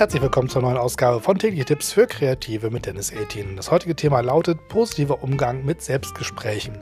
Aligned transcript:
Herzlich 0.00 0.22
willkommen 0.22 0.48
zur 0.48 0.62
neuen 0.62 0.78
Ausgabe 0.78 1.20
von 1.20 1.38
Tägliche 1.38 1.66
Tipps 1.66 1.92
für 1.92 2.06
Kreative 2.06 2.70
mit 2.70 2.86
Dennis 2.86 3.12
18. 3.12 3.56
Das 3.56 3.70
heutige 3.70 3.94
Thema 3.94 4.22
lautet 4.22 4.66
positiver 4.68 5.22
Umgang 5.22 5.62
mit 5.66 5.82
Selbstgesprächen. 5.82 6.78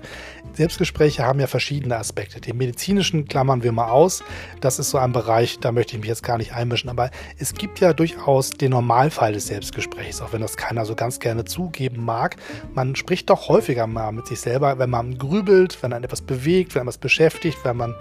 Selbstgespräche 0.52 1.24
haben 1.24 1.40
ja 1.40 1.48
verschiedene 1.48 1.96
Aspekte. 1.96 2.40
Den 2.40 2.56
medizinischen 2.58 3.26
klammern 3.26 3.64
wir 3.64 3.72
mal 3.72 3.90
aus. 3.90 4.22
Das 4.60 4.78
ist 4.78 4.90
so 4.90 4.98
ein 4.98 5.10
Bereich, 5.10 5.58
da 5.58 5.72
möchte 5.72 5.96
ich 5.96 6.00
mich 6.00 6.08
jetzt 6.08 6.22
gar 6.22 6.38
nicht 6.38 6.52
einmischen. 6.52 6.90
Aber 6.90 7.10
es 7.40 7.54
gibt 7.54 7.80
ja 7.80 7.92
durchaus 7.92 8.50
den 8.50 8.70
Normalfall 8.70 9.32
des 9.32 9.48
Selbstgesprächs, 9.48 10.20
auch 10.22 10.32
wenn 10.32 10.40
das 10.40 10.56
keiner 10.56 10.84
so 10.84 10.94
ganz 10.94 11.18
gerne 11.18 11.44
zugeben 11.44 12.04
mag. 12.04 12.36
Man 12.72 12.94
spricht 12.94 13.30
doch 13.30 13.48
häufiger 13.48 13.88
mal 13.88 14.12
mit 14.12 14.28
sich 14.28 14.38
selber, 14.38 14.78
wenn 14.78 14.90
man 14.90 15.18
grübelt, 15.18 15.82
wenn 15.82 15.90
man 15.90 16.04
etwas 16.04 16.22
bewegt, 16.22 16.76
wenn 16.76 16.82
man 16.82 16.90
etwas 16.90 16.98
beschäftigt, 16.98 17.58
wenn 17.64 17.78
man 17.78 17.96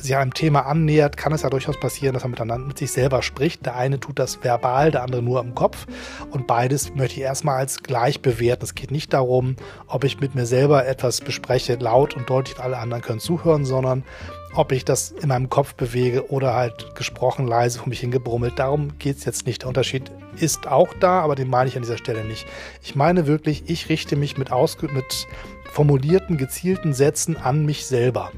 sich 0.00 0.16
einem 0.16 0.34
Thema 0.34 0.66
annähert, 0.66 1.16
kann 1.16 1.32
es 1.32 1.42
ja 1.42 1.50
durchaus 1.50 1.78
passieren, 1.78 2.14
dass 2.14 2.22
man 2.24 2.32
miteinander 2.32 2.66
mit 2.66 2.78
sich 2.78 2.92
selber 2.92 3.22
spricht. 3.22 3.64
Der 3.66 3.76
eine 3.76 4.00
tut 4.00 4.18
das 4.18 4.42
verbal, 4.42 4.90
der 4.90 5.02
andere 5.02 5.22
nur 5.22 5.40
im 5.40 5.54
Kopf. 5.54 5.86
Und 6.30 6.46
beides 6.46 6.94
möchte 6.94 7.16
ich 7.16 7.22
erstmal 7.22 7.56
als 7.56 7.82
gleich 7.82 8.20
bewerten. 8.20 8.64
Es 8.64 8.74
geht 8.74 8.90
nicht 8.90 9.12
darum, 9.12 9.56
ob 9.86 10.04
ich 10.04 10.20
mit 10.20 10.34
mir 10.34 10.46
selber 10.46 10.86
etwas 10.86 11.20
bespreche, 11.20 11.76
laut 11.76 12.14
und 12.14 12.28
deutlich, 12.28 12.58
alle 12.58 12.78
anderen 12.78 13.02
können 13.02 13.20
zuhören, 13.20 13.64
sondern 13.64 14.04
ob 14.54 14.72
ich 14.72 14.84
das 14.84 15.10
in 15.10 15.28
meinem 15.28 15.50
Kopf 15.50 15.74
bewege 15.74 16.30
oder 16.30 16.54
halt 16.54 16.94
gesprochen 16.94 17.46
leise 17.46 17.78
vor 17.78 17.88
mich 17.88 18.00
hingebrummelt. 18.00 18.58
Darum 18.58 18.98
geht 18.98 19.18
es 19.18 19.24
jetzt 19.24 19.46
nicht. 19.46 19.62
Der 19.62 19.68
Unterschied 19.68 20.10
ist 20.36 20.66
auch 20.66 20.94
da, 21.00 21.20
aber 21.20 21.34
den 21.34 21.50
meine 21.50 21.68
ich 21.68 21.76
an 21.76 21.82
dieser 21.82 21.98
Stelle 21.98 22.24
nicht. 22.24 22.46
Ich 22.82 22.94
meine 22.94 23.26
wirklich, 23.26 23.68
ich 23.68 23.88
richte 23.88 24.16
mich 24.16 24.38
mit, 24.38 24.52
ausge 24.52 24.88
mit 24.88 25.26
formulierten, 25.74 26.36
gezielten 26.36 26.94
Sätzen 26.94 27.36
an 27.36 27.66
mich 27.66 27.84
selber 27.84 28.30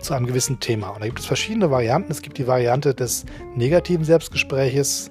zu 0.00 0.12
einem 0.12 0.26
gewissen 0.26 0.60
Thema. 0.60 0.90
Und 0.90 1.00
da 1.00 1.06
gibt 1.06 1.20
es 1.20 1.26
verschiedene 1.26 1.70
Varianten. 1.70 2.12
Es 2.12 2.20
gibt 2.20 2.36
die 2.36 2.46
Variante 2.46 2.94
des 2.94 3.24
negativen 3.56 4.04
Selbstgespräches, 4.04 5.10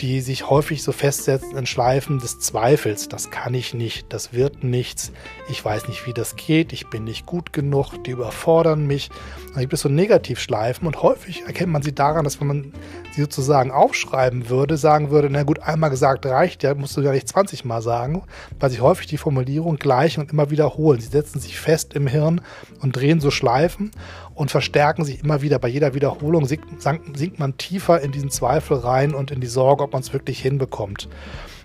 die 0.00 0.20
sich 0.20 0.48
häufig 0.48 0.82
so 0.82 0.92
festsetzen 0.92 1.56
in 1.56 1.66
Schleifen 1.66 2.18
des 2.18 2.40
Zweifels. 2.40 3.08
Das 3.08 3.30
kann 3.30 3.54
ich 3.54 3.74
nicht, 3.74 4.12
das 4.12 4.32
wird 4.32 4.64
nichts, 4.64 5.12
ich 5.48 5.64
weiß 5.64 5.88
nicht, 5.88 6.06
wie 6.06 6.12
das 6.12 6.36
geht, 6.36 6.72
ich 6.72 6.88
bin 6.88 7.04
nicht 7.04 7.26
gut 7.26 7.52
genug, 7.52 8.02
die 8.04 8.12
überfordern 8.12 8.86
mich. 8.86 9.10
Dann 9.52 9.60
gibt 9.60 9.72
es 9.72 9.80
so 9.80 9.88
Negativschleifen 9.88 10.86
und 10.86 11.02
häufig 11.02 11.42
erkennt 11.46 11.72
man 11.72 11.82
sie 11.82 11.94
daran, 11.94 12.24
dass 12.24 12.40
wenn 12.40 12.46
man 12.46 12.72
sie 13.14 13.22
sozusagen 13.22 13.70
aufschreiben 13.70 14.48
würde, 14.48 14.76
sagen 14.76 15.10
würde, 15.10 15.28
na 15.30 15.42
gut, 15.42 15.60
einmal 15.60 15.90
gesagt 15.90 16.24
reicht 16.26 16.62
ja, 16.62 16.74
musst 16.74 16.96
du 16.96 17.02
ja 17.02 17.12
nicht 17.12 17.28
20 17.28 17.64
Mal 17.64 17.82
sagen, 17.82 18.22
weil 18.58 18.70
sich 18.70 18.80
häufig 18.80 19.06
die 19.06 19.18
Formulierung 19.18 19.76
gleich 19.76 20.18
und 20.18 20.32
immer 20.32 20.50
wiederholen. 20.50 21.00
Sie 21.00 21.08
setzen 21.08 21.40
sich 21.40 21.58
fest 21.58 21.94
im 21.94 22.06
Hirn 22.06 22.40
und 22.80 22.96
drehen 22.96 23.20
so 23.20 23.30
Schleifen 23.30 23.90
und 24.34 24.50
verstärken 24.50 25.04
sich 25.04 25.22
immer 25.22 25.42
wieder. 25.42 25.58
Bei 25.58 25.68
jeder 25.68 25.94
Wiederholung 25.94 26.46
sinkt, 26.46 26.66
sinkt 27.14 27.38
man 27.38 27.56
tiefer 27.58 28.00
in 28.00 28.12
diesen 28.12 28.30
Zweifel 28.30 28.78
rein 28.78 29.14
und 29.14 29.30
in 29.30 29.40
die 29.40 29.46
Sorge, 29.46 29.81
ob 29.82 29.92
man 29.92 30.02
es 30.02 30.12
wirklich 30.12 30.40
hinbekommt. 30.40 31.08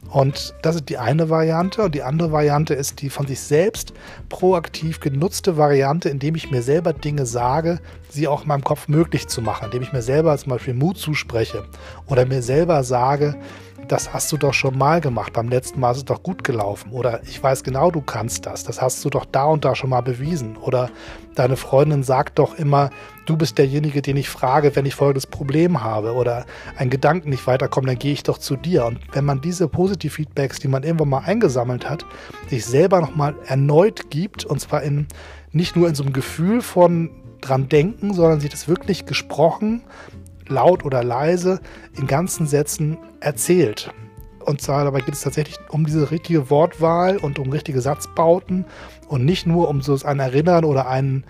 Und 0.10 0.54
das 0.62 0.76
ist 0.76 0.90
die 0.90 0.98
eine 0.98 1.30
Variante. 1.30 1.84
Und 1.84 1.96
die 1.96 2.04
andere 2.04 2.32
Variante 2.32 2.74
ist 2.74 3.02
die 3.02 3.10
von 3.10 3.28
sich 3.28 3.40
selbst 3.40 3.94
proaktiv 4.30 5.00
genutzte 5.00 5.58
Variante, 5.58 6.10
indem 6.10 6.36
ich 6.36 6.50
mir 6.50 6.62
selber 6.62 6.94
Dinge 6.94 7.26
sage, 7.26 7.80
sie 8.10 8.28
auch 8.28 8.44
in 8.44 8.48
meinem 8.48 8.64
Kopf 8.64 8.88
möglich 8.88 9.28
zu 9.28 9.42
machen, 9.42 9.66
indem 9.66 9.84
ich 9.84 9.94
mir 9.94 10.02
selber 10.02 10.38
zum 10.38 10.52
Beispiel 10.52 10.74
Mut 10.74 10.98
zuspreche 10.98 11.66
oder 12.08 12.26
mir 12.26 12.42
selber 12.42 12.84
sage, 12.84 13.36
das 13.88 14.14
hast 14.14 14.32
du 14.32 14.38
doch 14.38 14.54
schon 14.54 14.78
mal 14.78 15.02
gemacht, 15.02 15.34
beim 15.34 15.50
letzten 15.50 15.80
Mal 15.80 15.92
ist 15.92 15.98
es 15.98 16.06
doch 16.06 16.24
gut 16.24 16.44
gelaufen. 16.44 16.92
Oder 16.92 17.22
ich 17.24 17.42
weiß 17.42 17.64
genau, 17.64 17.92
du 17.92 18.02
kannst 18.02 18.46
das, 18.46 18.64
das 18.64 18.82
hast 18.82 19.04
du 19.04 19.10
doch 19.10 19.26
da 19.26 19.46
und 19.46 19.66
da 19.66 19.76
schon 19.76 19.90
mal 19.90 20.02
bewiesen. 20.02 20.58
Oder 20.58 20.90
deine 21.36 21.58
Freundin 21.58 22.04
sagt 22.04 22.40
doch 22.40 22.56
immer, 22.56 22.90
du 23.26 23.38
bist 23.38 23.58
derjenige, 23.58 24.02
den 24.02 24.18
ich 24.18 24.30
frage, 24.30 24.76
wenn 24.76 24.86
ich 24.86 24.96
folgendes 24.96 25.28
Problem 25.28 25.84
habe. 25.84 26.14
Oder 26.14 26.46
ein 26.78 26.90
Gedanken 26.90 27.30
nicht 27.30 27.48
weiterkommt, 27.48 27.88
dann 27.88 28.00
gehe 28.00 28.14
ich 28.14 28.24
doch 28.24 28.38
zu 28.38 28.56
dir. 28.56 28.86
Und 28.86 29.00
wenn 29.14 29.26
man 29.26 29.42
diese 29.42 29.68
Positiv-Feedbacks, 29.68 30.60
die 30.60 30.68
man 30.68 30.84
irgendwann 30.84 31.10
mal 31.10 31.24
eingesammelt 31.26 31.90
hat, 31.90 32.06
sich 32.50 32.66
selber 32.66 33.02
nochmal 33.02 33.36
erneut 33.46 34.10
gibt, 34.10 34.46
und 34.46 34.60
zwar 34.60 34.84
in 34.84 35.08
nicht 35.52 35.76
nur 35.76 35.88
in 35.88 35.96
so 35.96 36.04
einem 36.04 36.14
Gefühl 36.14 36.62
von 36.62 37.10
dran 37.42 37.70
denken, 37.70 38.14
sondern 38.14 38.40
sich 38.40 38.50
das 38.50 38.68
wirklich 38.68 39.06
gesprochen 39.06 39.84
laut 40.50 40.86
oder 40.86 41.04
leise 41.04 41.60
in 41.98 42.08
ganzen 42.08 42.48
Sätzen 42.48 42.98
erzählt. 43.20 43.92
Und 44.46 44.62
zwar 44.62 44.86
dabei 44.86 45.02
geht 45.02 45.14
es 45.14 45.22
tatsächlich 45.22 45.58
um 45.70 45.86
diese 45.86 46.10
richtige 46.10 46.50
Wortwahl 46.50 47.18
und 47.18 47.38
um 47.38 47.52
richtige 47.52 47.82
Satzbauten 47.82 48.66
und 49.10 49.26
nicht 49.26 49.46
nur 49.46 49.68
um 49.68 49.82
so 49.82 49.98
ein 50.06 50.20
Erinnern 50.20 50.64
oder 50.64 50.88
einen 50.88 51.26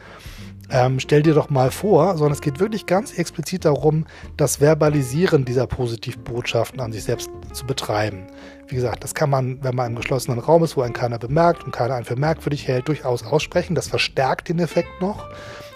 ähm, 0.69 0.99
stell 0.99 1.23
dir 1.23 1.33
doch 1.33 1.49
mal 1.49 1.71
vor, 1.71 2.17
sondern 2.17 2.33
es 2.33 2.41
geht 2.41 2.59
wirklich 2.59 2.85
ganz 2.85 3.17
explizit 3.17 3.65
darum, 3.65 4.05
das 4.35 4.59
Verbalisieren 4.59 5.45
dieser 5.45 5.65
Positivbotschaften 5.65 6.79
an 6.81 6.91
sich 6.91 7.03
selbst 7.03 7.29
zu 7.53 7.65
betreiben. 7.65 8.27
Wie 8.67 8.75
gesagt, 8.75 9.03
das 9.03 9.15
kann 9.15 9.29
man, 9.29 9.63
wenn 9.63 9.75
man 9.75 9.91
im 9.91 9.95
geschlossenen 9.95 10.39
Raum 10.39 10.63
ist, 10.63 10.75
wo 10.75 10.81
einen 10.81 10.93
keiner 10.93 11.19
bemerkt 11.19 11.63
und 11.63 11.71
keiner 11.71 11.95
einen 11.95 12.05
für 12.05 12.17
merkwürdig 12.17 12.67
hält, 12.67 12.87
durchaus 12.89 13.23
aussprechen. 13.23 13.75
Das 13.75 13.87
verstärkt 13.87 14.49
den 14.49 14.59
Effekt 14.59 15.01
noch. 15.01 15.29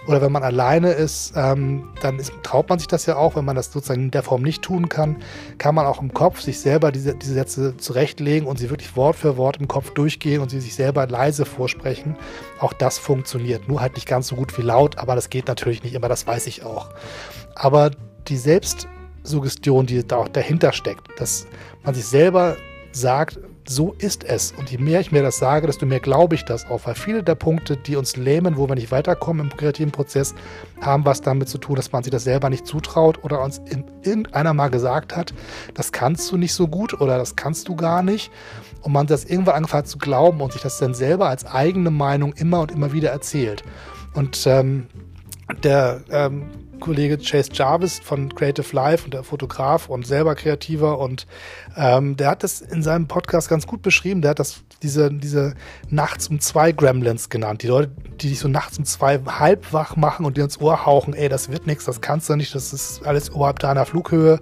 Oder 0.07 0.22
wenn 0.22 0.31
man 0.31 0.44
alleine 0.44 0.91
ist, 0.91 1.34
ähm, 1.35 1.89
dann 2.01 2.17
ist, 2.17 2.34
traut 2.41 2.69
man 2.69 2.79
sich 2.79 2.88
das 2.88 3.06
ja 3.06 3.17
auch, 3.17 3.35
wenn 3.35 3.45
man 3.45 3.56
das 3.56 3.72
sozusagen 3.72 4.06
in 4.06 4.12
der 4.12 4.23
Form 4.23 4.41
nicht 4.41 4.63
tun 4.63 4.89
kann, 4.89 5.17
kann 5.59 5.75
man 5.75 5.85
auch 5.85 6.01
im 6.01 6.12
Kopf 6.13 6.41
sich 6.41 6.59
selber 6.59 6.91
diese, 6.91 7.13
diese 7.13 7.35
Sätze 7.35 7.78
zurechtlegen 7.78 8.47
und 8.47 8.57
sie 8.57 8.72
wirklich 8.72 8.95
Wort 8.95 9.16
für 9.16 9.38
Wort 9.38 9.57
im 9.57 9.67
Kopf 9.67 9.91
durchgehen 9.91 10.41
und 10.41 10.50
sie 10.50 10.59
sich 10.59 10.73
selber 10.73 11.06
leise 11.06 11.45
vorsprechen. 11.45 12.16
Auch 12.59 12.73
das 12.73 12.97
funktioniert. 12.97 13.67
Nur 13.67 13.81
halt 13.81 13.94
nicht 13.94 14.07
ganz 14.07 14.28
so 14.28 14.35
gut 14.35 14.57
wie 14.57 14.63
laut, 14.63 14.97
aber 14.97 15.13
das 15.13 15.29
geht 15.29 15.47
natürlich 15.47 15.84
nicht 15.84 15.94
immer, 15.94 16.09
das 16.09 16.25
weiß 16.25 16.47
ich 16.47 16.66
auch. 16.66 16.90
Aber 17.53 17.91
die 18.28 18.38
Selbstsuggestion, 18.38 19.85
die 19.85 20.06
da 20.06 20.17
auch 20.17 20.29
dahinter 20.29 20.73
steckt, 20.73 21.07
dass 21.19 21.45
man 21.84 21.94
sich 21.94 22.06
selber 22.06 22.57
sagt, 22.91 23.40
so 23.67 23.94
ist 23.97 24.23
es. 24.23 24.51
Und 24.51 24.72
je 24.72 24.77
mehr 24.77 24.99
ich 24.99 25.11
mir 25.11 25.22
das 25.22 25.38
sage, 25.38 25.67
desto 25.67 25.85
mehr 25.85 25.99
glaube 25.99 26.35
ich 26.35 26.45
das 26.45 26.66
auch. 26.69 26.85
Weil 26.85 26.95
viele 26.95 27.23
der 27.23 27.35
Punkte, 27.35 27.77
die 27.77 27.95
uns 27.95 28.16
lähmen, 28.16 28.57
wo 28.57 28.67
wir 28.67 28.75
nicht 28.75 28.91
weiterkommen 28.91 29.49
im 29.49 29.57
kreativen 29.57 29.91
Prozess, 29.91 30.33
haben 30.81 31.05
was 31.05 31.22
damit 31.22 31.49
zu 31.49 31.57
tun, 31.57 31.75
dass 31.75 31.91
man 31.91 32.03
sich 32.03 32.11
das 32.11 32.23
selber 32.23 32.49
nicht 32.49 32.66
zutraut 32.66 33.23
oder 33.23 33.41
uns 33.41 33.59
in 33.69 33.83
irgendeiner 34.03 34.53
mal 34.53 34.69
gesagt 34.69 35.16
hat, 35.16 35.33
das 35.73 35.91
kannst 35.91 36.31
du 36.31 36.38
nicht 36.38 36.53
so 36.53 36.67
gut 36.67 36.99
oder 36.99 37.17
das 37.17 37.35
kannst 37.35 37.67
du 37.67 37.75
gar 37.75 38.03
nicht. 38.03 38.31
Und 38.81 38.94
man 38.94 39.07
das 39.07 39.25
irgendwann 39.25 39.55
angefangen 39.55 39.83
hat 39.83 39.88
zu 39.88 39.99
glauben 39.99 40.41
und 40.41 40.53
sich 40.53 40.61
das 40.61 40.79
dann 40.79 40.93
selber 40.93 41.29
als 41.29 41.45
eigene 41.45 41.91
Meinung 41.91 42.33
immer 42.33 42.61
und 42.61 42.72
immer 42.72 42.93
wieder 42.93 43.11
erzählt. 43.11 43.63
Und 44.13 44.45
ähm, 44.47 44.88
der 45.63 46.01
ähm, 46.09 46.49
Kollege 46.81 47.17
Chase 47.17 47.51
Jarvis 47.53 47.99
von 47.99 48.35
Creative 48.35 48.75
Life 48.75 49.05
und 49.05 49.13
der 49.13 49.23
Fotograf 49.23 49.87
und 49.87 50.05
selber 50.05 50.35
Kreativer 50.35 50.99
und 50.99 51.25
ähm, 51.77 52.17
der 52.17 52.31
hat 52.31 52.43
das 52.43 52.59
in 52.59 52.83
seinem 52.83 53.07
Podcast 53.07 53.47
ganz 53.47 53.65
gut 53.65 53.81
beschrieben. 53.81 54.21
Der 54.21 54.31
hat 54.31 54.39
das 54.39 54.65
diese, 54.83 55.11
diese 55.11 55.53
nachts 55.89 56.27
um 56.27 56.41
zwei 56.41 56.71
Gremlins 56.71 57.29
genannt. 57.29 57.63
Die 57.63 57.67
Leute, 57.67 57.91
die 58.19 58.29
dich 58.29 58.39
so 58.39 58.47
nachts 58.47 58.77
um 58.77 58.85
zwei 58.85 59.19
halb 59.19 59.71
wach 59.71 59.95
machen 59.95 60.25
und 60.25 60.37
dir 60.37 60.43
ins 60.43 60.59
Ohr 60.59 60.85
hauchen, 60.85 61.13
ey, 61.13 61.29
das 61.29 61.49
wird 61.49 61.67
nichts, 61.67 61.85
das 61.85 62.01
kannst 62.01 62.29
du 62.29 62.35
nicht, 62.35 62.53
das 62.53 62.73
ist 62.73 63.05
alles 63.05 63.31
oberhalb 63.31 63.59
deiner 63.59 63.85
Flughöhe. 63.85 64.39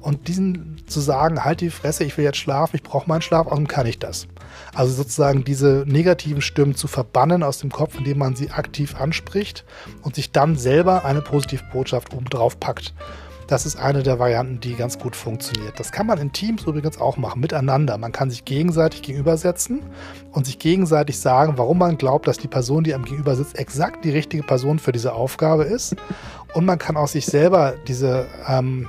Und 0.00 0.28
diesen 0.28 0.80
zu 0.86 1.00
sagen, 1.00 1.44
halt 1.44 1.60
die 1.60 1.70
Fresse, 1.70 2.04
ich 2.04 2.16
will 2.16 2.24
jetzt 2.24 2.38
schlafen, 2.38 2.76
ich 2.76 2.82
brauche 2.82 3.08
meinen 3.08 3.22
Schlaf, 3.22 3.46
außerdem 3.46 3.68
kann 3.68 3.86
ich 3.86 3.98
das. 3.98 4.26
Also 4.74 4.94
sozusagen 4.94 5.44
diese 5.44 5.84
negativen 5.86 6.42
Stimmen 6.42 6.74
zu 6.74 6.88
verbannen 6.88 7.42
aus 7.42 7.58
dem 7.58 7.70
Kopf, 7.70 7.98
indem 7.98 8.18
man 8.18 8.36
sie 8.36 8.50
aktiv 8.50 8.94
anspricht 9.00 9.64
und 10.02 10.14
sich 10.14 10.32
dann 10.32 10.56
selber 10.56 11.04
eine 11.04 11.22
Positivbotschaft 11.22 12.14
obendrauf 12.14 12.58
packt. 12.60 12.94
Das 13.50 13.66
ist 13.66 13.74
eine 13.74 14.04
der 14.04 14.20
Varianten, 14.20 14.60
die 14.60 14.76
ganz 14.76 14.96
gut 15.00 15.16
funktioniert. 15.16 15.80
Das 15.80 15.90
kann 15.90 16.06
man 16.06 16.18
in 16.18 16.30
Teams 16.30 16.62
übrigens 16.62 17.00
auch 17.00 17.16
machen, 17.16 17.40
miteinander. 17.40 17.98
Man 17.98 18.12
kann 18.12 18.30
sich 18.30 18.44
gegenseitig 18.44 19.02
gegenübersetzen 19.02 19.80
und 20.30 20.46
sich 20.46 20.60
gegenseitig 20.60 21.18
sagen, 21.18 21.54
warum 21.56 21.78
man 21.78 21.98
glaubt, 21.98 22.28
dass 22.28 22.38
die 22.38 22.46
Person, 22.46 22.84
die 22.84 22.94
einem 22.94 23.04
gegenüber 23.04 23.34
sitzt, 23.34 23.58
exakt 23.58 24.04
die 24.04 24.10
richtige 24.10 24.44
Person 24.44 24.78
für 24.78 24.92
diese 24.92 25.14
Aufgabe 25.14 25.64
ist. 25.64 25.96
Und 26.54 26.64
man 26.64 26.78
kann 26.78 26.96
auch 26.96 27.08
sich 27.08 27.26
selber 27.26 27.74
diese 27.88 28.28
ähm, 28.46 28.86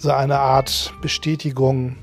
so 0.00 0.10
eine 0.10 0.38
Art 0.38 0.94
Bestätigung 1.02 1.96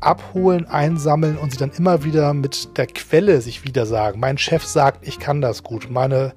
abholen, 0.00 0.66
einsammeln 0.66 1.36
und 1.36 1.52
sie 1.52 1.58
dann 1.58 1.72
immer 1.76 2.04
wieder 2.04 2.32
mit 2.34 2.76
der 2.76 2.86
Quelle 2.86 3.40
sich 3.40 3.64
wieder 3.64 3.86
sagen. 3.86 4.20
Mein 4.20 4.38
Chef 4.38 4.64
sagt, 4.64 5.06
ich 5.06 5.18
kann 5.18 5.40
das 5.40 5.62
gut. 5.62 5.90
Meine 5.90 6.32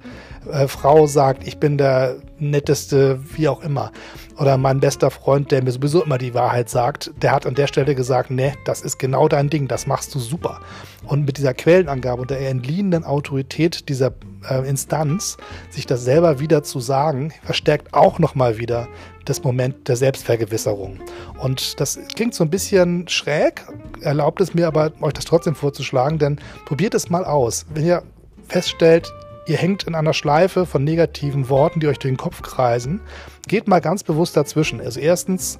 äh, 0.50 0.68
Frau 0.68 1.06
sagt, 1.06 1.46
ich 1.46 1.58
bin 1.58 1.78
der 1.78 2.16
netteste, 2.38 3.20
wie 3.36 3.48
auch 3.48 3.62
immer. 3.62 3.92
Oder 4.38 4.58
mein 4.58 4.80
bester 4.80 5.10
Freund, 5.10 5.52
der 5.52 5.62
mir 5.62 5.70
sowieso 5.70 6.02
immer 6.02 6.18
die 6.18 6.34
Wahrheit 6.34 6.68
sagt, 6.68 7.12
der 7.22 7.32
hat 7.32 7.46
an 7.46 7.54
der 7.54 7.68
Stelle 7.68 7.94
gesagt, 7.94 8.30
nee, 8.30 8.52
das 8.64 8.82
ist 8.82 8.98
genau 8.98 9.28
dein 9.28 9.48
Ding, 9.48 9.68
das 9.68 9.86
machst 9.86 10.14
du 10.14 10.18
super. 10.18 10.60
Und 11.06 11.24
mit 11.24 11.38
dieser 11.38 11.54
Quellenangabe 11.54 12.22
und 12.22 12.30
der 12.30 12.40
entliehenen 12.48 13.04
Autorität 13.04 13.88
dieser 13.88 14.12
äh, 14.48 14.68
Instanz, 14.68 15.36
sich 15.70 15.86
das 15.86 16.04
selber 16.04 16.40
wieder 16.40 16.62
zu 16.64 16.80
sagen, 16.80 17.32
verstärkt 17.44 17.94
auch 17.94 18.18
nochmal 18.18 18.58
wieder 18.58 18.88
das 19.24 19.42
Moment 19.42 19.88
der 19.88 19.96
Selbstvergewisserung. 19.96 20.98
Und 21.40 21.80
das 21.80 21.98
klingt 22.14 22.34
so 22.34 22.44
ein 22.44 22.50
bisschen 22.50 23.08
schräg, 23.08 23.64
erlaubt 24.00 24.40
es 24.40 24.52
mir 24.52 24.66
aber, 24.66 24.92
euch 25.00 25.12
das 25.12 25.24
trotzdem 25.24 25.54
vorzuschlagen, 25.54 26.18
denn 26.18 26.40
probiert 26.66 26.94
es 26.94 27.08
mal 27.08 27.24
aus. 27.24 27.66
Wenn 27.72 27.86
ihr 27.86 28.02
feststellt, 28.48 29.12
ihr 29.46 29.56
hängt 29.56 29.84
in 29.84 29.94
einer 29.94 30.14
Schleife 30.14 30.66
von 30.66 30.84
negativen 30.84 31.48
Worten, 31.48 31.80
die 31.80 31.86
euch 31.86 31.98
durch 31.98 32.12
den 32.12 32.18
Kopf 32.18 32.42
kreisen, 32.42 33.00
geht 33.46 33.68
mal 33.68 33.80
ganz 33.80 34.02
bewusst 34.02 34.36
dazwischen. 34.36 34.80
Also 34.80 35.00
erstens, 35.00 35.58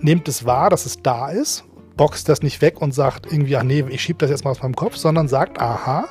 nehmt 0.00 0.28
es 0.28 0.44
wahr, 0.44 0.70
dass 0.70 0.86
es 0.86 1.02
da 1.02 1.30
ist, 1.30 1.64
boxt 1.96 2.28
das 2.28 2.42
nicht 2.42 2.60
weg 2.60 2.80
und 2.80 2.92
sagt 2.92 3.26
irgendwie, 3.26 3.56
ach 3.56 3.62
nee, 3.62 3.84
ich 3.88 4.02
schiebe 4.02 4.18
das 4.18 4.30
jetzt 4.30 4.44
mal 4.44 4.50
aus 4.50 4.62
meinem 4.62 4.76
Kopf, 4.76 4.96
sondern 4.96 5.28
sagt, 5.28 5.60
aha, 5.60 6.06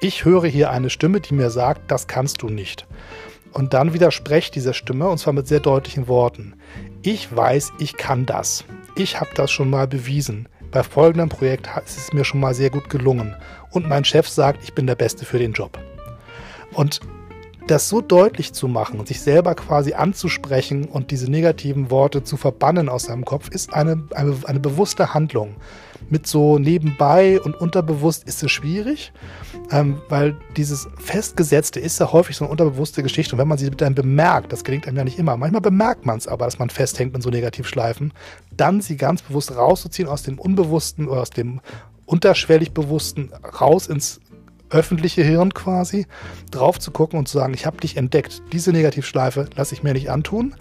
ich 0.00 0.24
höre 0.24 0.46
hier 0.46 0.70
eine 0.70 0.90
Stimme, 0.90 1.20
die 1.20 1.34
mir 1.34 1.50
sagt, 1.50 1.90
das 1.90 2.06
kannst 2.06 2.42
du 2.42 2.48
nicht. 2.48 2.86
Und 3.52 3.72
dann 3.72 3.94
widersprecht 3.94 4.54
dieser 4.54 4.74
Stimme, 4.74 5.08
und 5.08 5.18
zwar 5.18 5.32
mit 5.32 5.48
sehr 5.48 5.60
deutlichen 5.60 6.06
Worten. 6.06 6.54
Ich 7.02 7.34
weiß, 7.34 7.72
ich 7.78 7.96
kann 7.96 8.26
das. 8.26 8.64
Ich 8.94 9.18
habe 9.18 9.30
das 9.34 9.50
schon 9.50 9.70
mal 9.70 9.88
bewiesen. 9.88 10.48
Bei 10.70 10.82
folgendem 10.82 11.30
Projekt 11.30 11.68
ist 11.86 11.96
es 11.96 12.12
mir 12.12 12.24
schon 12.24 12.40
mal 12.40 12.54
sehr 12.54 12.68
gut 12.68 12.90
gelungen. 12.90 13.34
Und 13.70 13.88
mein 13.88 14.04
Chef 14.04 14.28
sagt, 14.28 14.62
ich 14.62 14.74
bin 14.74 14.86
der 14.86 14.96
Beste 14.96 15.24
für 15.24 15.38
den 15.38 15.52
Job. 15.52 15.78
Und 16.72 17.00
das 17.70 17.88
so 17.88 18.00
deutlich 18.00 18.54
zu 18.54 18.66
machen 18.66 19.04
sich 19.04 19.20
selber 19.20 19.54
quasi 19.54 19.92
anzusprechen 19.92 20.86
und 20.86 21.10
diese 21.10 21.30
negativen 21.30 21.90
Worte 21.90 22.24
zu 22.24 22.36
verbannen 22.36 22.88
aus 22.88 23.04
seinem 23.04 23.24
Kopf, 23.24 23.48
ist 23.50 23.74
eine, 23.74 24.04
eine, 24.14 24.36
eine 24.44 24.60
bewusste 24.60 25.12
Handlung. 25.12 25.54
Mit 26.08 26.26
so 26.26 26.58
nebenbei 26.58 27.38
und 27.40 27.60
unterbewusst 27.60 28.24
ist 28.26 28.42
es 28.42 28.50
schwierig, 28.50 29.12
ähm, 29.70 30.00
weil 30.08 30.36
dieses 30.56 30.88
Festgesetzte 30.96 31.80
ist 31.80 32.00
ja 32.00 32.10
häufig 32.10 32.36
so 32.36 32.44
eine 32.44 32.52
unterbewusste 32.52 33.02
Geschichte. 33.02 33.34
Und 33.34 33.40
wenn 33.40 33.48
man 33.48 33.58
sie 33.58 33.70
dann 33.70 33.94
bemerkt, 33.94 34.52
das 34.52 34.64
gelingt 34.64 34.86
einem 34.86 34.96
ja 34.96 35.04
nicht 35.04 35.18
immer, 35.18 35.36
manchmal 35.36 35.60
bemerkt 35.60 36.06
man 36.06 36.16
es 36.16 36.26
aber, 36.26 36.46
dass 36.46 36.58
man 36.58 36.70
festhängt 36.70 37.14
in 37.14 37.20
so 37.20 37.28
Negativschleifen, 37.28 38.14
dann 38.56 38.80
sie 38.80 38.96
ganz 38.96 39.20
bewusst 39.20 39.54
rauszuziehen 39.54 40.08
aus 40.08 40.22
dem 40.22 40.38
Unbewussten 40.38 41.08
oder 41.08 41.20
aus 41.20 41.30
dem 41.30 41.60
unterschwellig 42.06 42.72
Bewussten 42.72 43.30
raus 43.60 43.86
ins 43.86 44.20
öffentliche 44.70 45.22
Hirn 45.22 45.54
quasi, 45.54 46.06
drauf 46.50 46.78
zu 46.78 46.90
gucken 46.90 47.18
und 47.18 47.28
zu 47.28 47.38
sagen, 47.38 47.54
ich 47.54 47.66
habe 47.66 47.78
dich 47.78 47.96
entdeckt. 47.96 48.42
Diese 48.52 48.72
Negativschleife 48.72 49.48
lasse 49.56 49.74
ich 49.74 49.82
mir 49.82 49.92
nicht 49.92 50.10
antun 50.10 50.54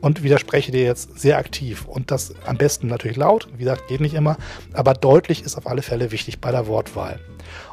und 0.00 0.22
widerspreche 0.22 0.70
dir 0.70 0.84
jetzt 0.84 1.18
sehr 1.18 1.38
aktiv. 1.38 1.86
Und 1.86 2.10
das 2.10 2.34
am 2.46 2.58
besten 2.58 2.88
natürlich 2.88 3.16
laut, 3.16 3.48
wie 3.54 3.64
gesagt, 3.64 3.88
geht 3.88 4.00
nicht 4.00 4.14
immer, 4.14 4.36
aber 4.72 4.94
deutlich 4.94 5.42
ist 5.42 5.56
auf 5.56 5.66
alle 5.66 5.82
Fälle 5.82 6.10
wichtig 6.10 6.40
bei 6.40 6.50
der 6.50 6.66
Wortwahl. 6.66 7.20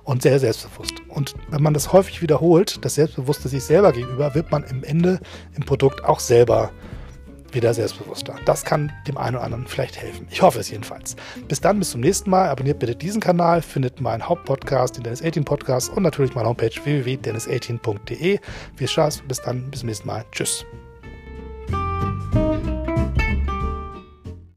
Und 0.04 0.22
sehr 0.22 0.40
selbstbewusst. 0.40 0.96
Und 1.10 1.36
wenn 1.50 1.62
man 1.62 1.74
das 1.74 1.92
häufig 1.92 2.22
wiederholt, 2.22 2.84
das 2.86 2.96
Selbstbewusste 2.96 3.50
sich 3.50 3.64
selber 3.64 3.92
gegenüber, 3.92 4.34
wird 4.34 4.52
man 4.52 4.64
im 4.64 4.84
Ende 4.84 5.20
im 5.56 5.64
Produkt 5.64 6.04
auch 6.04 6.20
selber 6.20 6.72
wieder 7.54 7.74
selbstbewusster. 7.74 8.36
Das 8.46 8.64
kann 8.64 8.92
dem 9.08 9.18
einen 9.18 9.36
oder 9.36 9.46
anderen 9.46 9.68
vielleicht 9.68 10.02
helfen. 10.02 10.28
Ich 10.30 10.42
hoffe 10.42 10.60
es 10.60 10.70
jedenfalls. 10.70 11.16
Bis 11.48 11.62
dann, 11.62 11.80
bis 11.80 11.92
zum 11.92 12.02
nächsten 12.02 12.30
Mal. 12.30 12.50
Abonniert 12.50 12.80
bitte 12.80 12.96
diesen 12.96 13.22
Kanal, 13.22 13.62
findet 13.62 14.02
meinen 14.02 14.28
Hauptpodcast, 14.28 14.98
den 14.98 15.04
Dennis 15.04 15.24
18 15.24 15.46
Podcast 15.46 15.90
und 15.90 16.04
natürlich 16.04 16.36
meine 16.36 16.48
Homepage 16.48 16.72
www.dennis18.de. 16.84 18.40
Viel 18.76 18.88
Spaß, 18.88 19.24
bis 19.28 19.42
dann, 19.42 19.70
bis 19.70 19.82
zum 19.82 19.88
nächsten 19.88 20.08
Mal. 20.08 20.26
Tschüss. 20.32 20.66